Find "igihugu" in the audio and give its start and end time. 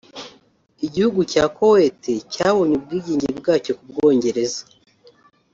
0.85-1.19